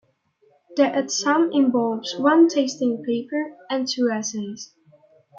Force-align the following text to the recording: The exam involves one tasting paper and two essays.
The 0.77 0.97
exam 0.97 1.51
involves 1.53 2.15
one 2.17 2.47
tasting 2.47 3.03
paper 3.03 3.55
and 3.69 3.87
two 3.87 4.09
essays. 4.11 4.73